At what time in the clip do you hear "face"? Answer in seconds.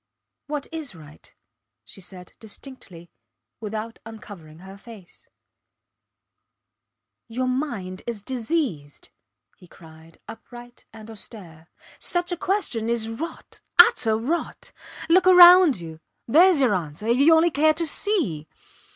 4.75-5.27